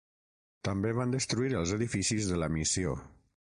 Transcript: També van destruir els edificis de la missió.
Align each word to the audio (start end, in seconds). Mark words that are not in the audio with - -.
També 0.67 0.93
van 0.99 1.13
destruir 1.15 1.53
els 1.59 1.75
edificis 1.77 2.31
de 2.33 2.41
la 2.45 2.49
missió. 2.57 2.97